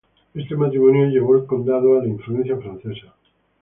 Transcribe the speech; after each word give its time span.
Este 0.33 0.55
matrimonio 0.55 1.05
llevó 1.05 1.35
el 1.37 1.45
condado 1.45 1.99
a 1.99 2.01
la 2.01 2.07
influencia 2.09 2.57
francesa. 2.57 3.13